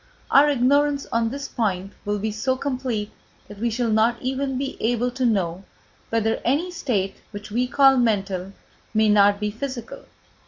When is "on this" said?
1.11-1.47